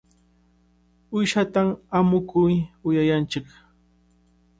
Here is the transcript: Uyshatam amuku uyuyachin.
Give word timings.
Uyshatam 1.17 1.65
amuku 1.97 2.41
uyuyachin. 2.87 3.45